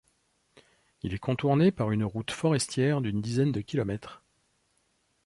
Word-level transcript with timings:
Il 1.03 1.13
est 1.13 1.19
contourné 1.19 1.71
par 1.71 1.91
une 1.91 2.03
route 2.03 2.31
forestière 2.31 3.01
d'une 3.01 3.21
dizaine 3.21 3.51
de 3.51 3.61
kilomètres. 3.61 4.23